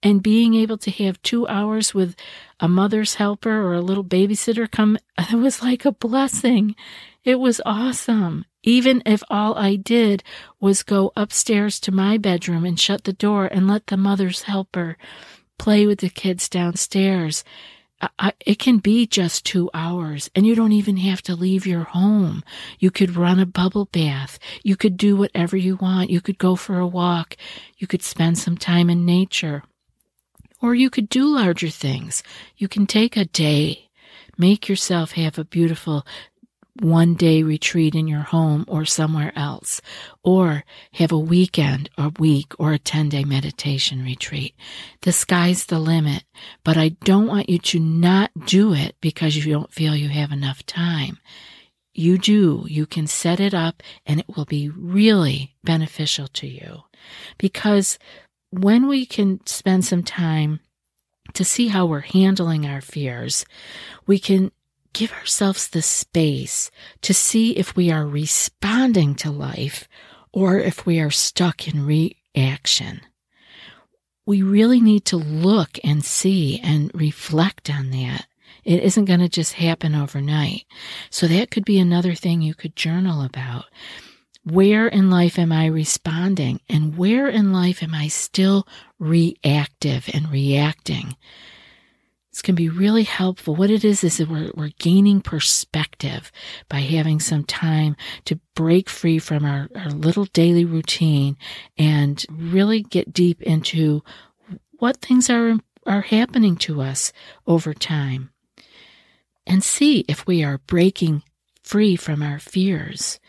and 0.04 0.22
being 0.24 0.54
able 0.54 0.78
to 0.78 0.92
have 0.92 1.22
two 1.22 1.48
hours 1.48 1.94
with 1.94 2.16
a 2.60 2.68
mother's 2.68 3.16
helper 3.16 3.62
or 3.62 3.74
a 3.74 3.82
little 3.82 4.04
babysitter 4.04 4.70
come, 4.70 4.98
it 5.18 5.36
was 5.36 5.62
like 5.62 5.86
a 5.86 5.92
blessing. 5.92 6.76
It 7.24 7.40
was 7.40 7.62
awesome. 7.66 8.46
Even 8.64 9.02
if 9.06 9.24
all 9.30 9.56
I 9.58 9.76
did 9.76 10.24
was 10.60 10.84
go 10.84 11.12
upstairs 11.16 11.80
to 11.82 11.92
my 11.92 12.18
bedroom 12.18 12.66
and 12.66 12.80
shut 12.80 13.04
the 13.04 13.14
door 13.14 13.46
and 13.46 13.68
let 13.68 13.88
the 13.88 13.98
mother's 13.98 14.44
helper 14.44 14.98
play 15.58 15.88
with 15.88 16.00
the 16.00 16.10
kids 16.10 16.50
downstairs. 16.50 17.44
I, 18.00 18.34
it 18.46 18.60
can 18.60 18.78
be 18.78 19.08
just 19.08 19.46
two 19.46 19.70
hours 19.74 20.30
and 20.36 20.46
you 20.46 20.54
don't 20.54 20.72
even 20.72 20.98
have 20.98 21.22
to 21.24 21.36
leave 21.36 21.66
your 21.66 21.84
home. 21.84 22.44
You 22.78 22.92
could 22.92 23.16
run 23.16 23.40
a 23.40 23.46
bubble 23.46 23.86
bath. 23.86 24.38
You 24.64 24.76
could 24.76 24.98
do 24.98 25.16
whatever 25.16 25.58
you 25.58 25.78
want. 25.78 26.12
You 26.12 26.22
could 26.22 26.38
go 26.38 26.56
for 26.56 26.78
a 26.78 26.88
walk. 26.88 27.36
You 27.78 27.88
could 27.88 28.04
spend 28.04 28.38
some 28.38 28.58
time 28.58 28.90
in 28.90 29.06
nature. 29.06 29.64
Or 30.62 30.76
you 30.76 30.90
could 30.90 31.10
do 31.10 31.26
larger 31.26 31.70
things. 31.70 32.24
You 32.56 32.68
can 32.68 32.86
take 32.86 33.18
a 33.18 33.26
day, 33.26 33.90
make 34.38 34.70
yourself 34.70 35.14
have 35.14 35.40
a 35.40 35.46
beautiful 35.46 36.06
one 36.82 37.16
day 37.16 37.44
retreat 37.44 37.96
in 37.96 38.08
your 38.08 38.22
home 38.22 38.66
or 38.68 38.86
somewhere 38.86 39.32
else, 39.36 39.82
or 40.24 40.64
have 40.94 41.12
a 41.12 41.18
weekend, 41.18 41.90
a 41.98 42.10
week, 42.20 42.54
or 42.60 42.74
a 42.74 42.80
10 42.80 43.10
day 43.10 43.24
meditation 43.24 44.04
retreat. 44.04 44.56
The 45.02 45.12
sky's 45.12 45.66
the 45.66 45.80
limit, 45.80 46.24
but 46.64 46.78
I 46.78 46.90
don't 46.90 47.28
want 47.28 47.50
you 47.50 47.60
to 47.60 47.80
not 47.80 48.32
do 48.46 48.74
it 48.74 48.96
because 49.02 49.36
you 49.36 49.52
don't 49.52 49.74
feel 49.74 49.96
you 49.96 50.10
have 50.10 50.32
enough 50.32 50.66
time. 50.66 51.20
You 51.94 52.18
do. 52.18 52.66
You 52.70 52.86
can 52.86 53.08
set 53.08 53.40
it 53.40 53.54
up 53.54 53.82
and 54.06 54.20
it 54.20 54.28
will 54.36 54.46
be 54.46 54.70
really 54.70 55.56
beneficial 55.64 56.28
to 56.28 56.48
you 56.48 56.84
because 57.38 57.98
when 58.52 58.88
we 58.88 59.06
can 59.06 59.46
spend 59.46 59.84
some 59.84 60.04
time 60.04 60.60
to 61.34 61.44
see 61.44 61.68
how 61.68 61.86
we're 61.86 62.00
handling 62.02 62.66
our 62.66 62.82
fears, 62.82 63.46
we 64.06 64.20
can 64.20 64.52
give 64.98 65.14
ourselves 65.14 65.68
the 65.68 65.82
space 65.84 66.72
to 67.04 67.14
see 67.14 67.52
if 67.52 67.76
we 67.76 67.92
are 67.92 68.08
responding 68.08 69.14
to 69.14 69.30
life 69.30 69.88
or 70.34 70.58
if 70.58 70.88
we 70.88 71.00
are 71.00 71.12
stuck 71.12 71.68
in 71.68 71.86
reaction. 71.86 73.02
We 74.26 74.42
really 74.42 74.82
need 74.82 75.06
to 75.06 75.18
look 75.18 75.78
and 75.84 76.04
see 76.04 76.60
and 76.64 76.90
reflect 76.96 77.70
on 77.70 77.92
that. 77.92 78.26
It 78.64 78.82
isn't 78.82 79.06
going 79.06 79.20
to 79.20 79.30
just 79.30 79.54
happen 79.54 79.94
overnight. 79.94 80.66
So 81.12 81.28
that 81.28 81.52
could 81.52 81.64
be 81.64 81.78
another 81.78 82.16
thing 82.16 82.42
you 82.42 82.56
could 82.56 82.76
journal 82.76 83.22
about. 83.22 83.66
Where 84.44 84.88
in 84.88 85.12
life 85.12 85.38
am 85.38 85.52
I 85.52 85.68
responding? 85.68 86.60
And 86.68 86.98
where 86.98 87.28
in 87.28 87.54
life 87.54 87.84
am 87.84 87.94
I 87.94 88.08
still 88.08 88.68
reactive 88.98 90.10
and 90.12 90.32
reacting? 90.32 91.16
Can 92.42 92.56
be 92.56 92.70
really 92.70 93.04
helpful. 93.04 93.56
What 93.56 93.72
it 93.72 93.84
is 93.84 94.04
is 94.04 94.18
that 94.18 94.30
we're, 94.30 94.52
we're 94.56 94.72
gaining 94.80 95.22
perspective 95.22 96.32
by 96.70 96.80
having 96.80 97.20
some 97.20 97.44
time 97.44 97.98
to 98.26 98.40
break 98.56 98.90
free 98.90 99.20
from 99.20 99.44
our, 99.44 99.68
our 99.76 99.90
little 99.90 100.26
daily 100.26 100.64
routine 100.64 101.36
and 101.78 102.24
really 102.32 102.84
get 102.84 103.12
deep 103.12 103.42
into 103.42 104.02
what 104.80 104.98
things 104.98 105.30
are, 105.30 105.58
are 105.86 106.02
happening 106.02 106.56
to 106.58 106.82
us 106.82 107.12
over 107.48 107.74
time. 107.74 108.30
And 109.46 109.64
see 109.64 110.06
if 110.08 110.26
we 110.28 110.44
are 110.44 110.60
breaking 110.68 111.24
free 111.64 111.96
from 111.96 112.22
our 112.22 112.40
fears. 112.40 113.20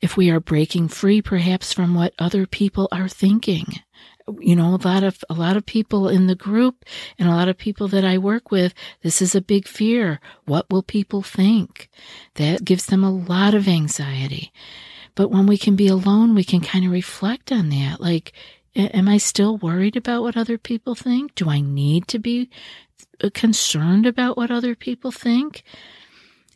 If 0.00 0.16
we 0.16 0.30
are 0.30 0.40
breaking 0.40 0.88
free 0.88 1.20
perhaps 1.20 1.72
from 1.72 1.94
what 1.94 2.14
other 2.18 2.46
people 2.46 2.88
are 2.92 3.08
thinking 3.08 3.66
you 4.40 4.56
know 4.56 4.74
a 4.74 4.82
lot 4.88 5.02
of 5.02 5.22
a 5.28 5.34
lot 5.34 5.56
of 5.56 5.66
people 5.66 6.08
in 6.08 6.26
the 6.26 6.34
group 6.34 6.84
and 7.18 7.28
a 7.28 7.34
lot 7.34 7.48
of 7.48 7.56
people 7.56 7.88
that 7.88 8.04
I 8.04 8.18
work 8.18 8.50
with 8.50 8.74
this 9.02 9.22
is 9.22 9.34
a 9.34 9.40
big 9.40 9.66
fear. 9.66 10.20
What 10.44 10.70
will 10.70 10.82
people 10.82 11.22
think? 11.22 11.88
That 12.34 12.64
gives 12.64 12.86
them 12.86 13.04
a 13.04 13.10
lot 13.10 13.54
of 13.54 13.68
anxiety. 13.68 14.52
But 15.14 15.30
when 15.30 15.46
we 15.46 15.58
can 15.58 15.76
be 15.76 15.88
alone 15.88 16.34
we 16.34 16.44
can 16.44 16.60
kind 16.60 16.84
of 16.84 16.92
reflect 16.92 17.52
on 17.52 17.68
that. 17.70 18.00
Like 18.00 18.32
am 18.76 19.08
I 19.08 19.18
still 19.18 19.56
worried 19.56 19.96
about 19.96 20.22
what 20.22 20.36
other 20.36 20.58
people 20.58 20.94
think? 20.94 21.34
Do 21.34 21.50
I 21.50 21.60
need 21.60 22.06
to 22.08 22.18
be 22.18 22.48
uh, 23.22 23.30
concerned 23.34 24.06
about 24.06 24.36
what 24.36 24.50
other 24.50 24.74
people 24.74 25.10
think? 25.10 25.62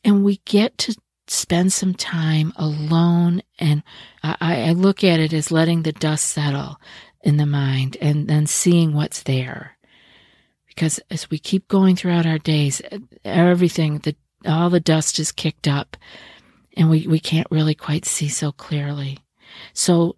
And 0.04 0.24
we 0.24 0.40
get 0.44 0.78
to 0.78 0.96
spend 1.28 1.72
some 1.72 1.94
time 1.94 2.52
alone. 2.56 3.42
And 3.58 3.82
I, 4.22 4.68
I 4.68 4.72
look 4.72 5.02
at 5.02 5.20
it 5.20 5.32
as 5.32 5.50
letting 5.50 5.82
the 5.82 5.92
dust 5.92 6.26
settle 6.26 6.78
in 7.22 7.36
the 7.36 7.46
mind 7.46 7.96
and 8.00 8.28
then 8.28 8.46
seeing 8.46 8.92
what's 8.92 9.22
there. 9.22 9.76
Because 10.66 11.00
as 11.10 11.30
we 11.30 11.38
keep 11.38 11.68
going 11.68 11.96
throughout 11.96 12.26
our 12.26 12.38
days, 12.38 12.80
everything, 13.24 13.98
the, 13.98 14.16
all 14.46 14.70
the 14.70 14.80
dust 14.80 15.18
is 15.18 15.30
kicked 15.30 15.68
up 15.68 15.96
and 16.76 16.88
we, 16.88 17.06
we 17.06 17.20
can't 17.20 17.46
really 17.50 17.74
quite 17.74 18.04
see 18.04 18.28
so 18.28 18.52
clearly. 18.52 19.18
So 19.74 20.16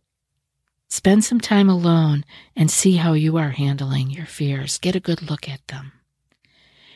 spend 0.89 1.25
some 1.25 1.41
time 1.41 1.69
alone 1.69 2.25
and 2.55 2.71
see 2.71 2.97
how 2.97 3.15
you 3.15 3.37
are 3.37 3.51
handling 3.51 4.11
your 4.11 4.27
fears. 4.27 4.79
Get 4.79 4.95
a 4.95 5.01
good 5.01 5.29
look 5.29 5.49
at 5.49 5.67
them. 5.67 5.93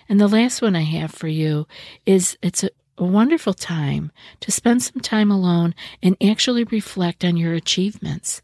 And 0.09 0.21
the 0.21 0.29
last 0.29 0.62
one 0.62 0.77
I 0.77 0.83
have 0.83 1.11
for 1.11 1.29
you 1.29 1.66
is 2.07 2.38
it's 2.40 2.64
a, 2.64 2.71
a 2.97 3.05
wonderful 3.05 3.55
time 3.55 4.11
to 4.40 4.51
spend 4.51 4.83
some 4.83 5.03
time 5.03 5.31
alone 5.31 5.75
and 6.03 6.16
actually 6.23 6.64
reflect 6.64 7.25
on 7.25 7.37
your 7.37 7.53
achievements. 7.55 8.40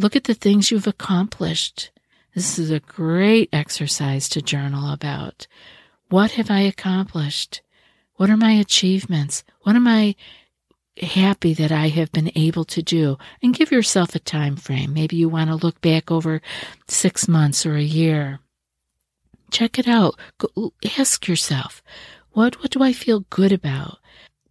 Look 0.00 0.16
at 0.16 0.24
the 0.24 0.32
things 0.32 0.70
you've 0.70 0.86
accomplished. 0.86 1.90
This 2.34 2.58
is 2.58 2.70
a 2.70 2.80
great 2.80 3.50
exercise 3.52 4.30
to 4.30 4.40
journal 4.40 4.94
about. 4.94 5.46
What 6.08 6.30
have 6.32 6.50
I 6.50 6.60
accomplished? 6.60 7.60
What 8.14 8.30
are 8.30 8.36
my 8.38 8.52
achievements? 8.52 9.44
What 9.60 9.76
am 9.76 9.86
I 9.86 10.14
happy 11.02 11.52
that 11.52 11.70
I 11.70 11.88
have 11.88 12.10
been 12.12 12.32
able 12.34 12.64
to 12.64 12.80
do? 12.80 13.18
And 13.42 13.52
give 13.54 13.70
yourself 13.70 14.14
a 14.14 14.20
time 14.20 14.56
frame. 14.56 14.94
Maybe 14.94 15.16
you 15.16 15.28
want 15.28 15.50
to 15.50 15.54
look 15.54 15.82
back 15.82 16.10
over 16.10 16.40
six 16.88 17.28
months 17.28 17.66
or 17.66 17.76
a 17.76 17.82
year. 17.82 18.40
Check 19.50 19.78
it 19.78 19.86
out. 19.86 20.18
Go, 20.38 20.72
ask 20.98 21.28
yourself, 21.28 21.82
what, 22.30 22.62
what 22.62 22.70
do 22.70 22.82
I 22.82 22.94
feel 22.94 23.26
good 23.28 23.52
about? 23.52 23.98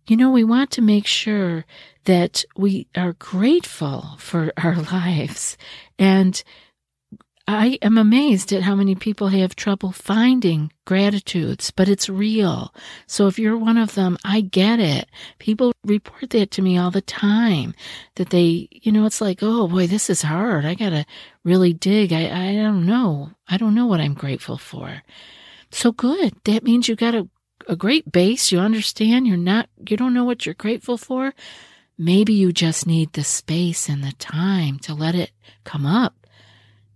You 0.09 0.17
know, 0.17 0.31
we 0.31 0.43
want 0.43 0.71
to 0.71 0.81
make 0.81 1.05
sure 1.05 1.65
that 2.05 2.43
we 2.57 2.87
are 2.97 3.13
grateful 3.13 4.15
for 4.17 4.51
our 4.57 4.75
lives. 4.75 5.55
And 5.99 6.41
I 7.47 7.77
am 7.83 7.97
amazed 7.97 8.51
at 8.51 8.63
how 8.63 8.73
many 8.73 8.95
people 8.95 9.27
have 9.27 9.55
trouble 9.55 9.91
finding 9.91 10.71
gratitudes, 10.85 11.71
but 11.71 11.87
it's 11.87 12.09
real. 12.09 12.73
So 13.05 13.27
if 13.27 13.37
you're 13.37 13.57
one 13.57 13.77
of 13.77 13.93
them, 13.93 14.17
I 14.23 14.41
get 14.41 14.79
it. 14.79 15.07
People 15.37 15.73
report 15.83 16.31
that 16.31 16.49
to 16.51 16.61
me 16.63 16.77
all 16.77 16.91
the 16.91 17.01
time 17.01 17.75
that 18.15 18.31
they, 18.31 18.67
you 18.71 18.91
know, 18.91 19.05
it's 19.05 19.21
like, 19.21 19.39
oh 19.43 19.67
boy, 19.67 19.85
this 19.85 20.09
is 20.09 20.23
hard. 20.23 20.65
I 20.65 20.73
got 20.73 20.89
to 20.89 21.05
really 21.43 21.73
dig. 21.73 22.13
I, 22.13 22.49
I 22.49 22.55
don't 22.55 22.85
know. 22.85 23.31
I 23.47 23.57
don't 23.57 23.75
know 23.75 23.85
what 23.85 24.01
I'm 24.01 24.15
grateful 24.15 24.57
for. 24.57 25.03
So 25.71 25.91
good. 25.91 26.33
That 26.45 26.63
means 26.63 26.87
you 26.87 26.95
got 26.95 27.13
a 27.13 27.27
a 27.69 27.75
great 27.75 28.11
base. 28.11 28.51
You 28.51 28.59
understand 28.59 29.27
you're 29.27 29.37
not, 29.37 29.69
you 29.87 29.95
don't 29.95 30.13
know 30.13 30.25
what 30.25 30.45
you're 30.45 30.55
grateful 30.55 30.97
for. 30.97 31.33
Maybe 31.97 32.33
you 32.33 32.51
just 32.51 32.87
need 32.87 33.13
the 33.13 33.23
space 33.23 33.87
and 33.87 34.03
the 34.03 34.13
time 34.13 34.79
to 34.79 34.93
let 34.93 35.15
it 35.15 35.31
come 35.63 35.85
up. 35.85 36.15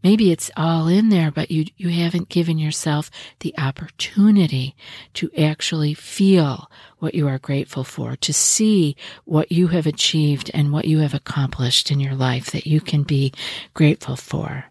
Maybe 0.03 0.31
it's 0.31 0.51
all 0.57 0.87
in 0.89 1.09
there, 1.09 1.31
but 1.31 1.49
you, 1.49 1.65
you 1.77 1.89
haven't 1.89 2.27
given 2.27 2.57
yourself 2.57 3.09
the 3.39 3.53
opportunity 3.57 4.75
to 5.13 5.31
actually 5.37 5.93
feel 5.93 6.69
what 6.99 7.15
you 7.15 7.27
are 7.27 7.39
grateful 7.39 7.85
for, 7.85 8.17
to 8.17 8.33
see 8.33 8.97
what 9.23 9.51
you 9.51 9.67
have 9.67 9.87
achieved 9.87 10.51
and 10.53 10.73
what 10.73 10.85
you 10.85 10.99
have 10.99 11.13
accomplished 11.13 11.89
in 11.89 12.01
your 12.01 12.15
life 12.15 12.51
that 12.51 12.67
you 12.67 12.81
can 12.81 13.03
be 13.03 13.31
grateful 13.73 14.17
for. 14.17 14.65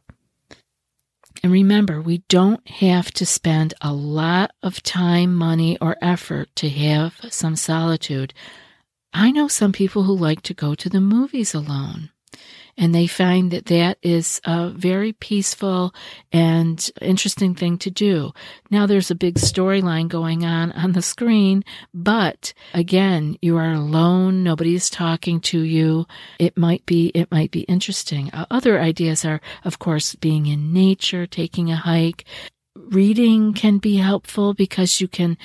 And 1.43 1.51
remember, 1.51 2.01
we 2.01 2.19
don't 2.29 2.67
have 2.69 3.11
to 3.13 3.27
spend 3.27 3.75
a 3.81 3.93
lot 3.93 4.53
of 4.63 4.83
time, 4.83 5.35
money, 5.35 5.77
or 5.81 5.97
effort 6.01 6.49
to 6.57 6.69
have 6.69 7.15
some 7.31 7.57
solitude. 7.57 8.33
I 9.13 9.33
know 9.33 9.49
some 9.49 9.73
people 9.73 10.05
who 10.05 10.17
like 10.17 10.43
to 10.43 10.55
go 10.55 10.75
to 10.75 10.89
the 10.89 11.01
movies 11.01 11.53
alone 11.53 12.11
and 12.77 12.95
they 12.95 13.07
find 13.07 13.51
that 13.51 13.67
that 13.67 13.99
is 14.03 14.41
a 14.45 14.71
very 14.71 15.13
peaceful 15.13 15.95
and 16.33 16.91
interesting 17.01 17.55
thing 17.55 17.79
to 17.79 17.91
do. 17.91 18.33
Now 18.71 18.87
there's 18.87 19.11
a 19.11 19.15
big 19.15 19.37
storyline 19.37 20.09
going 20.09 20.45
on 20.45 20.73
on 20.73 20.93
the 20.93 21.03
screen, 21.03 21.65
but 21.93 22.53
again, 22.73 23.37
you 23.43 23.57
are 23.59 23.73
alone. 23.73 24.43
Nobody's 24.43 24.91
talking 24.91 25.41
to 25.41 25.61
you. 25.61 26.07
It 26.39 26.57
might 26.57 26.85
be, 26.87 27.09
it 27.09 27.31
might 27.31 27.51
be 27.51 27.61
interesting. 27.63 28.31
Uh, 28.33 28.47
other 28.51 28.81
ideas 28.81 29.25
are, 29.25 29.41
of 29.65 29.79
course, 29.79 30.15
being 30.15 30.47
in 30.47 30.73
nature, 30.73 31.27
taking 31.27 31.71
a 31.71 31.77
hike, 31.77 32.25
reading 32.75 33.53
can 33.53 33.79
be 33.79 33.97
helpful 33.97 34.55
because 34.55 35.01
you 35.01 35.09
can 35.09 35.37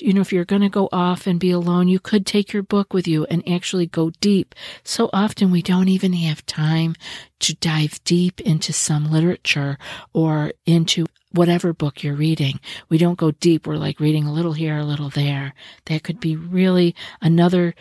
you 0.00 0.12
know, 0.12 0.20
if 0.20 0.32
you're 0.32 0.44
going 0.44 0.62
to 0.62 0.68
go 0.68 0.88
off 0.92 1.26
and 1.26 1.38
be 1.38 1.50
alone, 1.50 1.88
you 1.88 1.98
could 1.98 2.26
take 2.26 2.52
your 2.52 2.62
book 2.62 2.92
with 2.92 3.06
you 3.06 3.24
and 3.26 3.46
actually 3.48 3.86
go 3.86 4.10
deep. 4.20 4.54
So 4.82 5.10
often 5.12 5.50
we 5.50 5.62
don't 5.62 5.88
even 5.88 6.12
have 6.14 6.44
time 6.46 6.94
to 7.40 7.54
dive 7.56 8.02
deep 8.04 8.40
into 8.40 8.72
some 8.72 9.10
literature 9.10 9.78
or 10.12 10.52
into 10.66 11.06
whatever 11.32 11.72
book 11.72 12.02
you're 12.02 12.14
reading. 12.14 12.60
We 12.88 12.98
don't 12.98 13.18
go 13.18 13.30
deep. 13.30 13.66
We're 13.66 13.76
like 13.76 14.00
reading 14.00 14.26
a 14.26 14.32
little 14.32 14.52
here, 14.52 14.78
a 14.78 14.84
little 14.84 15.10
there. 15.10 15.54
That 15.86 16.02
could 16.02 16.20
be 16.20 16.36
really 16.36 16.94
another 17.20 17.74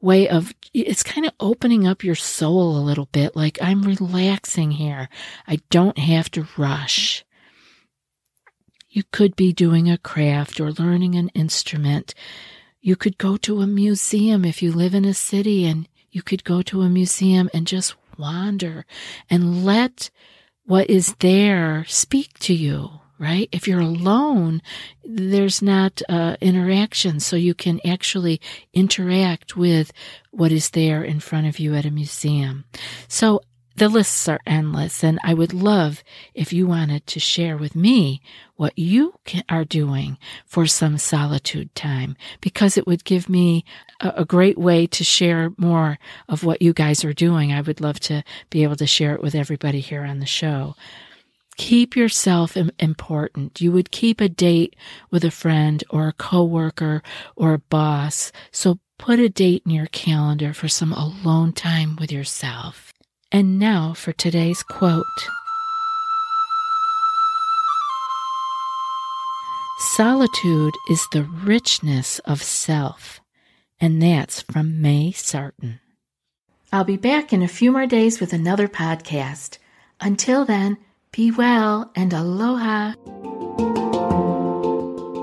way 0.00 0.28
of 0.28 0.52
it's 0.74 1.02
kind 1.02 1.26
of 1.26 1.32
opening 1.40 1.86
up 1.86 2.04
your 2.04 2.14
soul 2.14 2.76
a 2.76 2.84
little 2.84 3.08
bit 3.12 3.34
like 3.34 3.58
I'm 3.62 3.82
relaxing 3.82 4.72
here. 4.72 5.08
I 5.46 5.60
don't 5.70 5.98
have 5.98 6.30
to 6.32 6.46
rush. 6.56 7.24
You 8.94 9.02
could 9.10 9.34
be 9.34 9.52
doing 9.52 9.90
a 9.90 9.98
craft 9.98 10.60
or 10.60 10.70
learning 10.70 11.16
an 11.16 11.28
instrument. 11.30 12.14
You 12.80 12.94
could 12.94 13.18
go 13.18 13.36
to 13.38 13.60
a 13.60 13.66
museum 13.66 14.44
if 14.44 14.62
you 14.62 14.70
live 14.70 14.94
in 14.94 15.04
a 15.04 15.14
city 15.14 15.66
and 15.66 15.88
you 16.12 16.22
could 16.22 16.44
go 16.44 16.62
to 16.62 16.82
a 16.82 16.88
museum 16.88 17.50
and 17.52 17.66
just 17.66 17.96
wander 18.16 18.86
and 19.28 19.64
let 19.64 20.10
what 20.64 20.88
is 20.88 21.16
there 21.18 21.84
speak 21.88 22.38
to 22.38 22.54
you, 22.54 23.00
right? 23.18 23.48
If 23.50 23.66
you're 23.66 23.80
alone, 23.80 24.62
there's 25.02 25.60
not 25.60 26.00
uh, 26.08 26.36
interaction, 26.40 27.18
so 27.18 27.34
you 27.34 27.52
can 27.52 27.80
actually 27.84 28.40
interact 28.72 29.56
with 29.56 29.92
what 30.30 30.52
is 30.52 30.70
there 30.70 31.02
in 31.02 31.18
front 31.18 31.48
of 31.48 31.58
you 31.58 31.74
at 31.74 31.84
a 31.84 31.90
museum. 31.90 32.64
So 33.08 33.40
the 33.76 33.88
lists 33.88 34.28
are 34.28 34.40
endless, 34.46 35.02
and 35.02 35.18
I 35.24 35.34
would 35.34 35.52
love 35.52 36.04
if 36.32 36.52
you 36.52 36.66
wanted 36.66 37.06
to 37.08 37.18
share 37.18 37.56
with 37.56 37.74
me 37.74 38.22
what 38.54 38.78
you 38.78 39.14
are 39.48 39.64
doing 39.64 40.16
for 40.46 40.66
some 40.66 40.96
solitude 40.96 41.74
time, 41.74 42.16
because 42.40 42.76
it 42.76 42.86
would 42.86 43.04
give 43.04 43.28
me 43.28 43.64
a, 44.00 44.24
great 44.24 44.56
way 44.56 44.86
to 44.86 45.02
share 45.02 45.50
more 45.56 45.98
of 46.28 46.44
what 46.44 46.62
you 46.62 46.72
guys 46.72 47.04
are 47.04 47.12
doing. 47.12 47.52
I 47.52 47.62
would 47.62 47.80
love 47.80 47.98
to 48.00 48.22
be 48.48 48.62
able 48.62 48.76
to 48.76 48.86
share 48.86 49.14
it 49.14 49.22
with 49.22 49.34
everybody 49.34 49.80
here 49.80 50.04
on 50.04 50.20
the 50.20 50.26
show. 50.26 50.76
Keep 51.56 51.96
yourself 51.96 52.56
important. 52.78 53.60
You 53.60 53.72
would 53.72 53.90
keep 53.90 54.20
a 54.20 54.28
date 54.28 54.76
with 55.10 55.24
a 55.24 55.30
friend 55.30 55.82
or 55.90 56.08
a 56.08 56.12
coworker 56.12 57.02
or 57.34 57.54
a 57.54 57.58
boss. 57.58 58.30
So 58.52 58.78
put 58.98 59.18
a 59.18 59.28
date 59.28 59.62
in 59.64 59.72
your 59.72 59.86
calendar 59.86 60.54
for 60.54 60.68
some 60.68 60.92
alone 60.92 61.52
time 61.52 61.96
with 61.96 62.12
yourself. 62.12 62.93
And 63.34 63.58
now 63.58 63.94
for 63.94 64.12
today's 64.12 64.62
quote 64.62 65.02
Solitude 69.96 70.74
is 70.88 71.04
the 71.10 71.24
richness 71.24 72.20
of 72.20 72.40
self, 72.40 73.20
and 73.80 74.00
that's 74.00 74.42
from 74.42 74.80
May 74.80 75.10
Sarton. 75.10 75.80
I'll 76.72 76.84
be 76.84 76.96
back 76.96 77.32
in 77.32 77.42
a 77.42 77.48
few 77.48 77.72
more 77.72 77.88
days 77.88 78.20
with 78.20 78.32
another 78.32 78.68
podcast. 78.68 79.58
Until 80.00 80.44
then, 80.44 80.78
be 81.10 81.32
well 81.32 81.90
and 81.96 82.12
aloha. 82.12 82.94